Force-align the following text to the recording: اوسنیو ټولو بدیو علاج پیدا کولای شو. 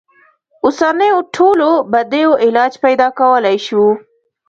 اوسنیو 0.65 1.17
ټولو 1.35 1.69
بدیو 1.91 2.31
علاج 2.45 2.73
پیدا 2.85 3.07
کولای 3.19 3.57
شو. 3.67 3.83